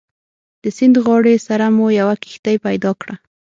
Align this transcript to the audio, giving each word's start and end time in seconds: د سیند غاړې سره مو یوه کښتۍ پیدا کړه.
د 0.63 0.65
سیند 0.77 0.95
غاړې 1.05 1.35
سره 1.47 1.65
مو 1.75 1.85
یوه 1.99 2.15
کښتۍ 2.23 2.55
پیدا 2.65 2.91
کړه. 3.01 3.15